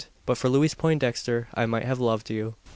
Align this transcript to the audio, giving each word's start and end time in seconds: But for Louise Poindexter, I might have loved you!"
But 0.25 0.35
for 0.35 0.49
Louise 0.49 0.73
Poindexter, 0.73 1.47
I 1.53 1.67
might 1.67 1.85
have 1.85 1.99
loved 1.99 2.31
you!" 2.31 2.55